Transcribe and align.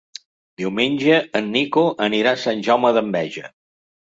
Diumenge 0.61 1.19
en 1.41 1.51
Nico 1.57 1.83
anirà 2.07 2.33
a 2.33 2.41
Sant 2.47 2.67
Jaume 2.71 2.93
d'Enveja. 2.99 3.53